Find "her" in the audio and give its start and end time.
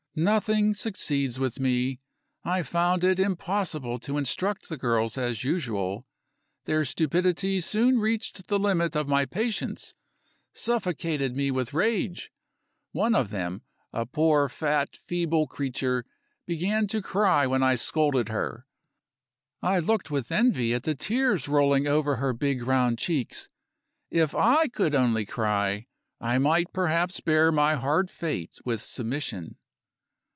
18.27-18.67, 22.17-22.33